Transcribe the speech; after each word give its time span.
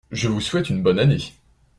Je 0.09 0.29
vous 0.29 0.41
souhaite 0.41 0.71
une 0.71 0.81
bonne 0.81 0.97
année. 0.97 1.21